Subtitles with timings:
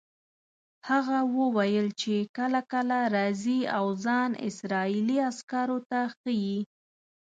[0.89, 6.57] هغه وویل چې کله کله راځي او ځان اسرائیلي عسکرو ته ښیي.